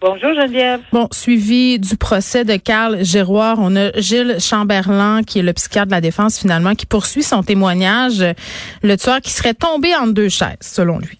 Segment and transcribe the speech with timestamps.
[0.00, 0.80] Bonjour, Geneviève.
[0.92, 5.86] Bon, suivi du procès de Carl Giroir, on a Gilles Chamberlain, qui est le psychiatre
[5.86, 8.22] de la défense finalement, qui poursuit son témoignage.
[8.82, 11.18] Le tueur qui serait tombé entre deux chaises, selon lui.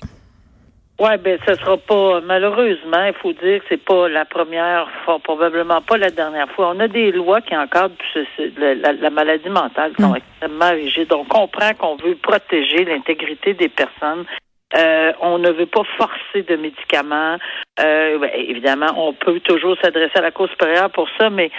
[0.98, 5.18] Ouais, ben, ce sera pas, malheureusement, il faut dire que c'est pas la première fois,
[5.22, 6.72] probablement pas la dernière fois.
[6.74, 10.70] On a des lois qui encadrent ce- la, la- la maladie mentale qui sont extrêmement
[10.70, 11.12] rigides.
[11.12, 14.24] On comprend qu'on veut protéger l'intégrité des personnes.
[14.76, 17.38] Euh, on ne veut pas forcer de médicaments.
[17.80, 21.50] Euh, ben, évidemment, on peut toujours s'adresser à la Cour supérieure pour ça, mais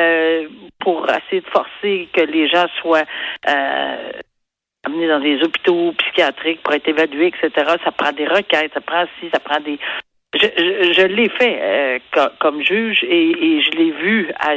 [0.00, 0.46] euh,
[0.78, 3.02] pour essayer de forcer que les gens soient
[4.86, 7.50] amenés dans des hôpitaux psychiatriques pour être évalués, etc.
[7.84, 9.78] Ça prend des requêtes, ça prend ci, ça prend des.
[10.34, 14.54] Je, je, je l'ai fait co- comme juge et, et je l'ai vu à-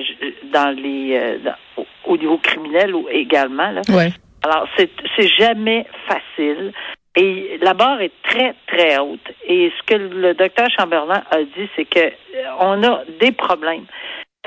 [0.53, 3.71] dans les dans- au, au niveau criminel également.
[3.71, 3.81] Là.
[3.89, 4.09] Ouais.
[4.45, 6.73] Alors, c'est c'est jamais facile.
[7.15, 9.31] Et la barre est très, très haute.
[9.47, 12.11] Et ce que le docteur Chamberlain a dit, c'est que euh,
[12.59, 13.85] on a des problèmes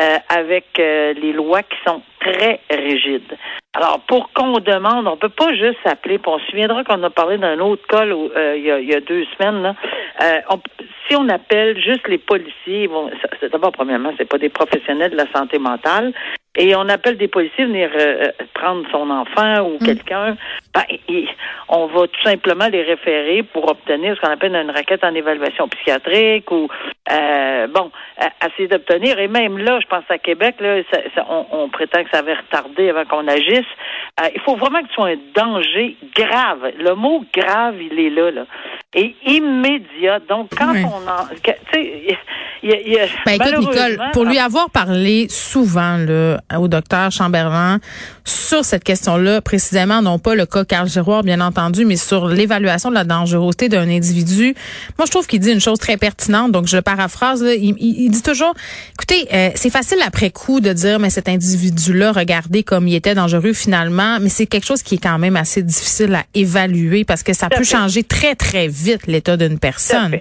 [0.01, 3.37] euh, avec euh, les lois qui sont très rigides.
[3.75, 6.19] Alors, pour qu'on demande, on peut pas juste s'appeler.
[6.19, 8.89] puis On se souviendra qu'on a parlé d'un autre où, euh, il, y a, il
[8.89, 9.63] y a deux semaines.
[9.63, 9.75] Là.
[10.23, 10.61] Euh, on-
[11.09, 13.11] si on appelle juste les policiers, bon,
[13.53, 16.13] d'abord premièrement, c'est pas des professionnels de la santé mentale,
[16.57, 20.37] et on appelle des policiers venir euh, euh, prendre son enfant ou quelqu'un,
[20.75, 21.29] ben, et-
[21.69, 25.67] on va tout simplement les référer pour obtenir ce qu'on appelle une requête en évaluation
[25.69, 26.69] psychiatrique ou
[27.13, 27.91] euh, bon,
[28.47, 29.19] essayer d'obtenir.
[29.19, 32.19] Et même là, je pense à Québec, là, ça- ça- on, on prétend que ça
[32.21, 33.67] avait retardé avant qu'on agisse.
[34.21, 36.71] Euh, il faut vraiment que ce soit un danger grave.
[36.79, 38.47] Le mot grave, il est là, là.
[38.95, 40.21] Et immédiat.
[40.29, 40.83] Donc, quand Oui.
[40.85, 41.27] on en.
[41.43, 42.17] Tu sais,
[42.63, 42.81] il y a.
[42.81, 47.79] il y a- Ben écoute, Nicole, pour lui avoir parlé souvent là, au docteur Chamberlain
[48.25, 52.89] sur cette question-là, précisément, non pas le cas Carl Giroir, bien entendu, mais sur l'évaluation
[52.89, 54.55] de la dangerosité d'un individu,
[54.99, 57.75] moi je trouve qu'il dit une chose très pertinente, donc je le paraphrase, là, il,
[57.79, 58.55] il- dit toujours,
[58.95, 63.15] écoutez, euh, c'est facile après coup de dire, mais cet individu-là, regardez comme il était
[63.15, 67.23] dangereux finalement, mais c'est quelque chose qui est quand même assez difficile à évaluer parce
[67.23, 68.76] que ça peut changer très, très vite
[69.07, 70.21] l'état d'une personne.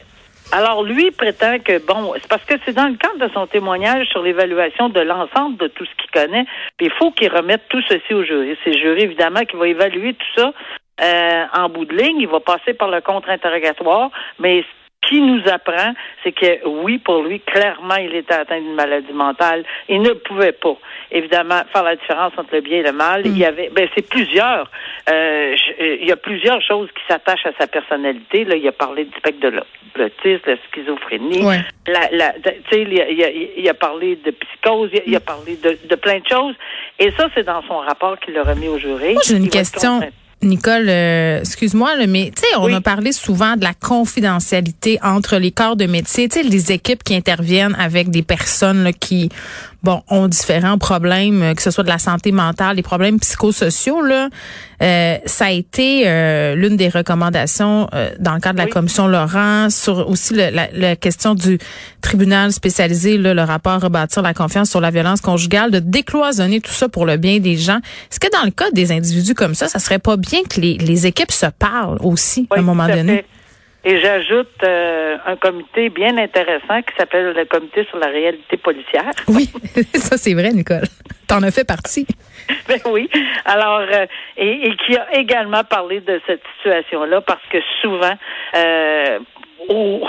[0.52, 4.08] Alors, lui prétend que, bon, c'est parce que c'est dans le cadre de son témoignage
[4.08, 6.46] sur l'évaluation de l'ensemble de tout ce qu'il connaît,
[6.78, 8.56] puis il faut qu'il remette tout ceci au jury.
[8.64, 10.54] C'est le jury, évidemment, qui va évaluer tout ça
[11.02, 12.18] euh, en bout de ligne.
[12.20, 14.64] Il va passer par le contre-interrogatoire, mais
[15.08, 15.94] qui nous apprend,
[16.24, 19.64] c'est que oui, pour lui, clairement, il était atteint d'une maladie mentale.
[19.90, 20.76] Il ne pouvait pas,
[21.12, 23.22] évidemment, faire la différence entre le bien et le mal.
[23.26, 24.70] Il y avait, ben, c'est plusieurs.
[25.10, 28.44] Euh, je- euh, il y a plusieurs choses qui s'attachent à sa personnalité.
[28.46, 29.64] Là, il a parlé du spectre de l'au-
[29.96, 31.44] l'autisme, de la schizophrénie.
[31.46, 31.60] Ouais.
[31.88, 35.04] La, la, tu sais, il, a- il a- il a parlé de psychose, il a,
[35.08, 36.56] il a parlé de, de plein de choses.
[37.00, 39.14] Et ça, c'est dans son rapport qu'il a remis au jury.
[39.14, 40.00] Moi, j'ai une va question.
[40.46, 42.74] Nicole, euh, excuse-moi, mais tu sais, on Oui.
[42.74, 47.04] a parlé souvent de la confidentialité entre les corps de métier, tu sais, les équipes
[47.04, 49.30] qui interviennent avec des personnes là, qui,
[49.86, 54.02] bon, ont différents problèmes, euh, que ce soit de la santé mentale, des problèmes psychosociaux.
[54.02, 54.28] Là,
[54.82, 58.72] Euh, ça a été euh, l'une des recommandations euh, dans le cadre de la Oui.
[58.72, 61.58] commission Laurent sur aussi le- la, la question du
[62.02, 66.74] tribunal spécialisé, là, le rapport rebâtir la confiance sur la violence conjugale, de décloisonner tout
[66.74, 67.80] ça pour le bien des gens.
[68.12, 70.78] Est-ce que dans le cas des individus comme ça, ça serait pas bien que les,
[70.78, 73.16] les équipes se parlent aussi à un moment donné?
[73.20, 73.26] fait.
[73.88, 79.12] Et j'ajoute euh, un comité bien intéressant qui s'appelle le comité sur la réalité policière.
[79.28, 79.50] Oui,
[79.94, 80.86] ça c'est vrai, Nicole.
[81.28, 82.08] T'en as fait partie.
[82.68, 83.10] Ben oui.
[83.46, 84.06] Alors, euh,
[84.38, 88.14] et, et qui a également parlé de cette situation-là parce que souvent,
[88.56, 89.20] euh,
[89.70, 90.08] au-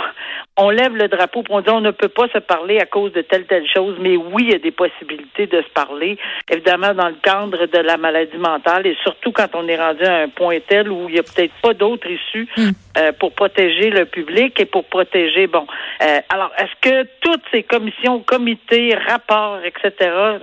[0.56, 3.12] on lève le drapeau pour on dit on ne peut pas se parler à cause
[3.12, 6.18] de telle telle chose, mais oui, il y a des possibilités de se parler,
[6.50, 10.22] évidemment dans le cadre de la maladie mentale et surtout quand on est rendu à
[10.22, 12.48] un point tel où il n'y a peut-être pas d'autre issue
[12.98, 15.66] euh, pour protéger le public et pour protéger, bon.
[16.03, 19.92] euh, alors, est-ce que toutes ces commissions, comités, rapports, etc.,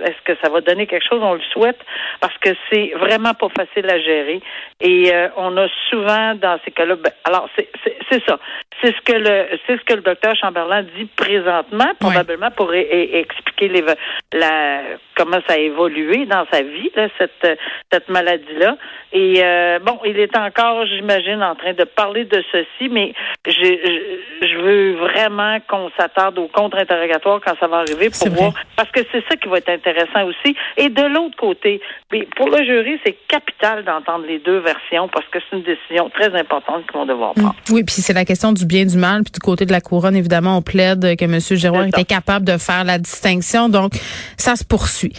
[0.04, 1.20] est-ce que ça va donner quelque chose?
[1.22, 1.78] On le souhaite
[2.20, 4.40] parce que c'est vraiment pas facile à gérer.
[4.80, 7.68] Et euh, on a souvent dans ces cas-là, ben, alors c'est
[8.26, 8.38] ça.
[8.82, 12.72] C'est ce ce que le c'est ce que le docteur Chamberlain dit présentement, probablement pour
[12.74, 13.84] expliquer les,
[14.32, 14.80] la
[15.16, 17.58] comment ça a évolué dans sa vie là, cette
[17.92, 18.76] cette maladie là.
[19.12, 23.14] Et euh, bon, il est encore, j'imagine, en train de parler de ceci, mais
[23.46, 23.52] je,
[24.42, 29.00] je veux vraiment qu'on s'attarde au contre-interrogatoire quand ça va arriver pour voir, parce que
[29.12, 30.56] c'est ça qui va être intéressant aussi.
[30.76, 31.80] Et de l'autre côté,
[32.36, 36.34] pour le jury, c'est capital d'entendre les deux versions parce que c'est une décision très
[36.34, 37.40] importante qu'ils vont devoir mm.
[37.40, 37.56] prendre.
[37.70, 39.22] Oui, puis c'est la question du bien du mal.
[39.22, 41.38] Puis du côté de la couronne, évidemment, on plaide que M.
[41.40, 43.68] Giroir était capable de faire la distinction.
[43.68, 43.92] Donc,
[44.36, 45.12] ça se poursuit.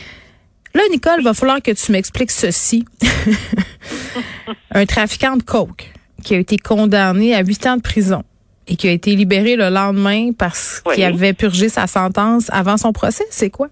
[0.74, 2.84] Là, Nicole, il va falloir que tu m'expliques ceci.
[4.72, 5.94] Un trafiquant de coke
[6.24, 8.24] qui a été condamné à huit ans de prison
[8.68, 12.92] et qui a été libéré le lendemain parce qu'il avait purgé sa sentence avant son
[12.92, 13.70] procès, c'est quoi?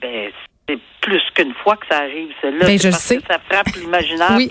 [0.00, 0.30] Ben,
[0.68, 2.66] c'est plus qu'une fois que ça arrive, celle-là.
[2.66, 3.18] Ben, je sais.
[3.28, 4.32] ça frappe l'imaginaire.
[4.36, 4.48] oui.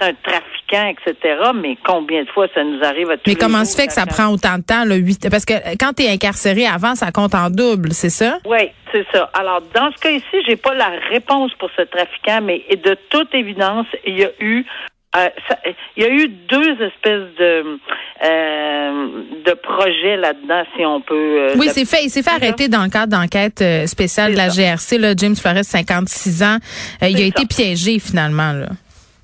[0.00, 1.50] Un trafiquant, etc.
[1.54, 4.06] Mais combien de fois ça nous arrive à tous Mais comment se fait que ça
[4.06, 5.28] prend autant de temps, le 8?
[5.30, 8.38] Parce que quand tu es incarcéré avant, ça compte en double, c'est ça?
[8.46, 9.30] Oui, c'est ça.
[9.34, 13.34] Alors, dans ce cas ici, j'ai pas la réponse pour ce trafiquant, mais de toute
[13.34, 14.64] évidence, il y a eu
[15.16, 15.28] euh,
[15.96, 17.78] il y a eu deux espèces de
[18.24, 19.08] euh,
[19.46, 21.14] de projets là-dedans, si on peut.
[21.14, 22.04] Euh, oui, c'est fait.
[22.04, 24.98] Il s'est fait arrêter dans le cadre d'enquête spéciale de la GRC.
[24.98, 26.58] Là, James Flores, 56 ans,
[27.00, 28.52] il a été piégé finalement.
[28.52, 28.66] Là.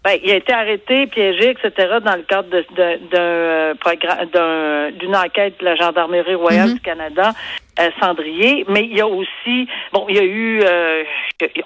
[0.04, 1.98] Ben, il a été arrêté, piégé, etc.
[2.04, 6.74] dans le cadre d'un programme d'une enquête de la Gendarmerie royale mm-hmm.
[6.74, 7.30] du Canada,
[7.78, 8.64] euh, Cendrier.
[8.68, 11.04] Mais il y a aussi, bon, il y a eu, euh,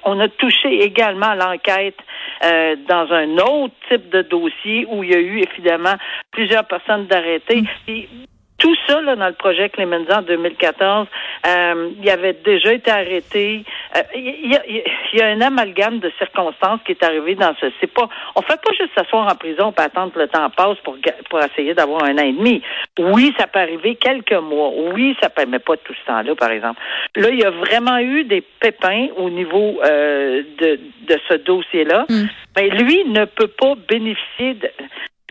[0.05, 1.97] on a touché également l'enquête
[2.45, 5.95] euh, dans un autre type de dossier où il y a eu évidemment
[6.31, 7.63] plusieurs personnes d'arrêtés.
[7.89, 8.36] Mm
[8.67, 11.07] tout ça là, dans le projet Clemenza en 2014,
[11.47, 13.65] euh, il avait déjà été arrêté.
[13.95, 14.83] Euh, il, y a, il,
[15.13, 17.67] y a, un amalgame de circonstances qui est arrivé dans ce.
[17.81, 18.09] C'est pas.
[18.35, 20.97] On fait pas juste s'asseoir en prison pour attendre que le temps passe pour
[21.31, 22.61] pour essayer d'avoir un an et demi.
[22.99, 24.71] Oui, ça peut arriver quelques mois.
[24.93, 26.81] Oui, ça peut, mais pas tout ce temps-là, par exemple.
[27.15, 32.05] Là, il y a vraiment eu des pépins au niveau euh, de de ce dossier-là.
[32.09, 32.25] Mm.
[32.57, 34.69] Mais lui ne peut pas bénéficier de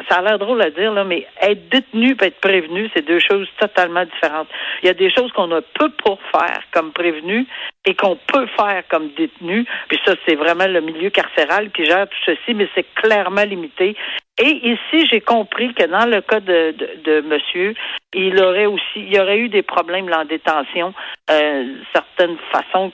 [0.09, 3.19] ça a l'air drôle à dire, là, mais être détenu et être prévenu, c'est deux
[3.19, 4.49] choses totalement différentes.
[4.83, 7.47] Il y a des choses qu'on ne peut pas faire comme prévenu
[7.85, 9.65] et qu'on peut faire comme détenu.
[9.87, 13.95] Puis ça, c'est vraiment le milieu carcéral qui gère tout ceci, mais c'est clairement limité.
[14.37, 16.75] Et ici, j'ai compris que dans le cas de,
[17.05, 17.73] de, monsieur,
[18.13, 20.93] il aurait aussi, il y aurait eu des problèmes là, en détention,
[21.31, 22.91] euh, certaines façons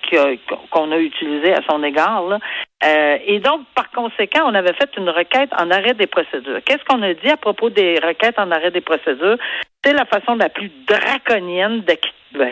[0.69, 2.27] qu'on a utilisées à son égard.
[2.27, 2.37] Là.
[2.83, 6.59] Euh, et donc, par conséquent, on avait fait une requête en arrêt des procédures.
[6.65, 9.37] Qu'est-ce qu'on a dit à propos des requêtes en arrêt des procédures?
[9.83, 12.51] C'est la façon la plus draconienne d'acquitter ben,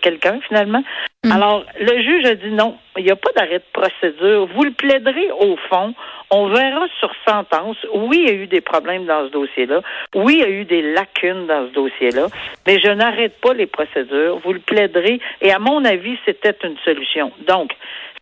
[0.00, 0.82] quelqu'un, finalement.
[1.24, 1.32] Mm.
[1.32, 4.46] Alors, le juge a dit non, il n'y a pas d'arrêt de procédure.
[4.46, 5.94] Vous le plaiderez au fond.
[6.30, 7.76] On verra sur sentence.
[7.92, 9.82] Oui, il y a eu des problèmes dans ce dossier-là.
[10.14, 12.28] Oui, il y a eu des lacunes dans ce dossier-là.
[12.66, 14.38] Mais je n'arrête pas les procédures.
[14.38, 15.20] Vous le plaiderez.
[15.40, 17.32] Et à mon avis, c'était une solution.
[17.46, 17.72] Donc,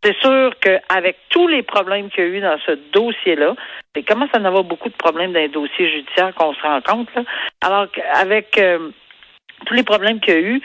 [0.02, 3.54] c'est sûr qu'avec tous les problèmes qu'il y a eu dans ce dossier-là,
[3.96, 6.80] et comment ça en avoir beaucoup de problèmes dans les dossiers judiciaires qu'on se rend
[6.82, 7.22] compte, là,
[7.60, 8.90] alors qu'avec euh,
[9.66, 10.60] tous les problèmes qu'il y a eu,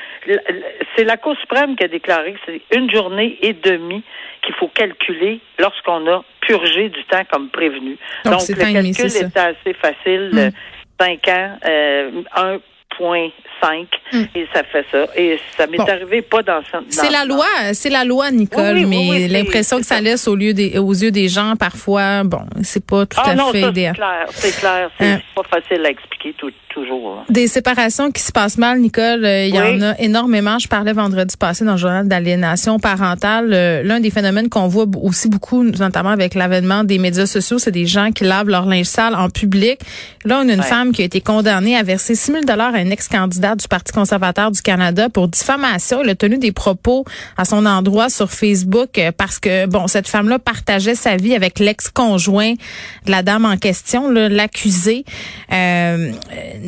[0.96, 4.04] c'est la Cour suprême qui a déclaré que c'est une journée et demie
[4.44, 7.98] qu'il faut calculer lorsqu'on a purgé du temps comme prévenu.
[8.26, 10.30] Donc, le calcul était assez facile.
[10.34, 10.50] Hmm.
[11.00, 12.60] Cinq ans, euh, un
[12.98, 13.30] point
[14.14, 14.26] Hmm.
[14.36, 15.08] et ça fait ça.
[15.16, 19.80] Et ça m'est arrivé pas dans, C'est la loi, c'est la loi, Nicole, mais l'impression
[19.80, 23.18] que ça, laisse au lieu des, aux yeux des gens parfois, bon, c'est pas tout
[23.24, 23.96] ah à fait idéal.
[23.96, 25.22] C'est clair, c'est clair, c'est hein.
[25.36, 27.18] pas facile à expliquer tout, toujours.
[27.20, 27.26] Hein.
[27.30, 30.60] Des séparations qui se passent mal, Nicole, euh, il y en a énormément.
[30.60, 33.52] Je parlais vendredi passé dans le journal d'aliénation parentale.
[33.52, 37.72] Euh, l'un des phénomènes qu'on voit aussi beaucoup, notamment avec l'avènement des médias sociaux, c'est
[37.72, 39.80] des gens qui lavent leur linge sale en public.
[40.26, 42.90] Là, on a une femme qui a été condamnée à verser 6 000 à un
[42.90, 46.02] ex-candidat du Parti conservateur du Canada pour diffamation.
[46.04, 47.06] Il a tenu des propos
[47.38, 51.60] à son endroit sur Facebook euh, parce que, bon, cette femme-là partageait sa vie avec
[51.60, 52.54] l'ex-conjoint
[53.06, 55.06] de la dame en question, l'accusée.
[55.52, 56.12] Euh,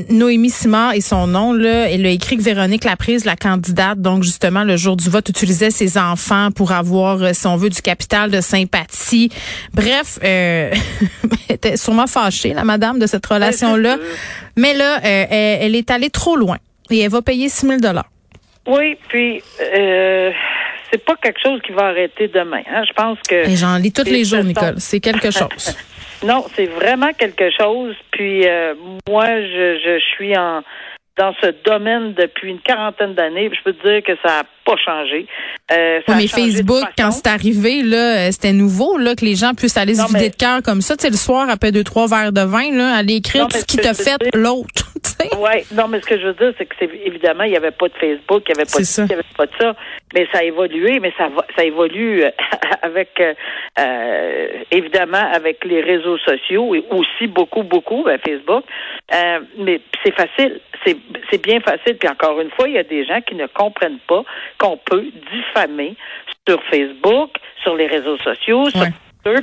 [0.10, 4.24] Noémie Simard et son nom, là, elle a écrit que Véronique Laprise, la candidate, donc
[4.24, 7.82] justement le jour du vote, utilisait ses enfants pour avoir, euh, si on veut, du
[7.82, 9.30] capital de sympathie.
[9.74, 10.74] Bref, euh,
[11.50, 13.98] elle était sûrement fâchée, la madame, de cette relation-là.
[14.58, 15.26] Mais là, euh,
[15.62, 16.58] elle, est allée trop loin
[16.90, 17.80] et elle va payer 6 000
[18.68, 20.32] Oui, puis euh,
[20.92, 22.62] c'est pas quelque chose qui va arrêter demain.
[22.70, 22.84] Hein.
[22.88, 23.50] Je pense que.
[23.50, 24.76] j'en lis tous les jours, Nicole.
[24.78, 25.76] C'est quelque chose.
[26.24, 27.96] non, c'est vraiment quelque chose.
[28.12, 28.76] Puis euh,
[29.10, 30.62] moi, je, je suis en
[31.18, 33.50] dans ce domaine depuis une quarantaine d'années.
[33.54, 35.28] Je peux te dire que ça n'a pas changé.
[35.72, 39.78] Euh, mais Facebook, quand c'est arrivé, là, euh, c'était nouveau là, que les gens puissent
[39.78, 40.98] aller se vider de cœur comme ça.
[40.98, 43.66] Tu sais, le soir, après deux, trois verres de vin, là, aller écrire tout ce
[43.66, 44.85] qui t'a fait l'autre.
[45.40, 47.72] Oui, non, mais ce que je veux dire, c'est que c'est évidemment, il n'y avait
[47.72, 49.04] pas de Facebook, il n'y avait pas de ça.
[49.04, 49.76] il avait pas de ça,
[50.14, 52.32] mais ça a évolué, mais ça va, ça évolue euh,
[52.82, 53.34] avec euh,
[53.80, 58.64] euh, évidemment avec les réseaux sociaux et aussi beaucoup, beaucoup ben, Facebook.
[59.14, 60.98] Euh, mais c'est facile, c'est
[61.30, 61.98] c'est bien facile.
[61.98, 64.24] Puis encore une fois, il y a des gens qui ne comprennent pas
[64.58, 65.96] qu'on peut diffamer
[66.48, 67.32] sur Facebook,
[67.64, 68.90] sur les réseaux sociaux, sur Ouais.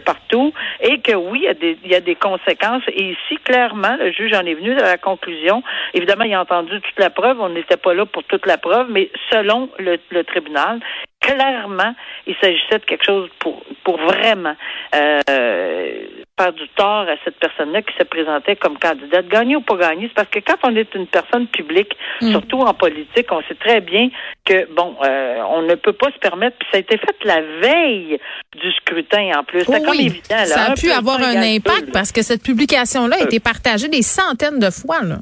[0.05, 2.83] Partout, et que oui, il y, a des, conséquences.
[2.89, 5.63] Et ici, clairement, le juge en est venu à la conclusion.
[5.95, 7.41] Évidemment, il a entendu toute la preuve.
[7.41, 10.81] On n'était pas là pour toute la preuve, mais selon le, le tribunal,
[11.21, 11.95] clairement,
[12.27, 14.55] il s'agissait de quelque chose pour, pour vraiment
[14.95, 16.07] euh,
[16.39, 19.29] faire du tort à cette personne-là qui se présentait comme candidate.
[19.29, 22.75] Gagner ou pas gagner, c'est parce que quand on est une personne publique, surtout en
[22.75, 24.09] politique, on sait très bien
[24.45, 27.41] que, bon, euh, on ne peut pas se permettre, puis ça a été fait la
[27.41, 28.19] veille
[28.61, 29.65] du scrutin en plus.
[29.67, 30.37] Oh comme oui, évident.
[30.37, 34.03] Là, ça a pu avoir un impact parce que cette publication-là a été partagée des
[34.03, 35.03] centaines de fois.
[35.03, 35.19] Là.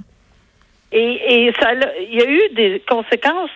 [0.92, 3.50] Et, et ça, il y a eu des conséquences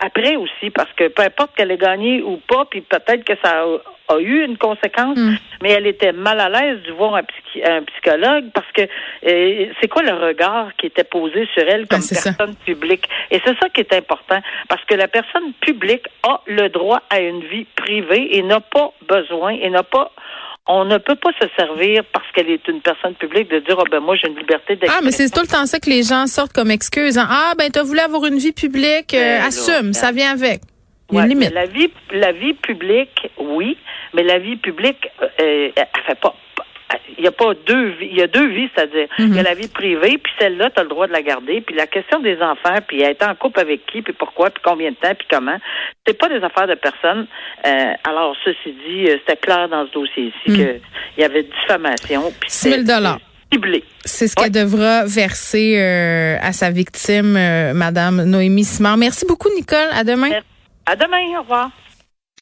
[0.00, 3.62] après aussi, parce que peu importe qu'elle ait gagné ou pas, puis peut-être que ça
[3.62, 5.36] a, a eu une conséquence, Mm.
[5.62, 7.22] mais elle était mal à l'aise de voir un,
[7.86, 12.14] psychologue parce que euh, c'est quoi le regard qui était posé sur elle comme c'est
[12.14, 12.32] ça.
[12.32, 13.08] personne publique?
[13.30, 17.20] Et c'est ça qui est important, parce que la personne publique a le droit à
[17.20, 20.12] une vie privée et n'a pas besoin et n'a pas
[20.68, 23.84] on ne peut pas se servir parce qu'elle est une personne publique de dire oh
[23.90, 24.98] ben moi j'ai une liberté d'expression.
[25.00, 27.18] Ah, mais c'est tout le temps ça que les gens sortent comme excuse.
[27.18, 27.26] hein.
[27.30, 30.60] Ah, ben, t'as voulu avoir une vie publique, euh, Ben assume, ça vient avec.
[31.10, 31.50] Il y a Ouais, une limite.
[31.54, 33.76] mais La vie, la vie publique, oui,
[34.12, 36.34] mais la vie publique, euh, elle fait pas.
[37.18, 39.42] Il y a pas deux vies, il y a deux vies, c'est-à-dire il y a
[39.42, 42.20] la vie privée, puis celle-là, tu as le droit de la garder, puis la question
[42.20, 45.26] des enfants, puis être en couple avec qui, puis pourquoi, puis combien de temps, puis
[45.30, 45.56] comment,
[46.06, 47.26] c'est pas des affaires de personne.
[47.66, 50.80] Euh, alors, ceci dit, euh, c'était clair dans ce dossier-ci qu'il
[51.18, 53.84] y avait diffamation, puis 6 000 c'était ciblé.
[54.04, 58.96] C'est ce qu'elle devra verser euh, à sa victime, euh, Madame Noémie Simard.
[58.96, 59.88] Merci beaucoup, Nicole.
[59.92, 60.30] À demain.
[60.86, 61.70] À demain, au revoir.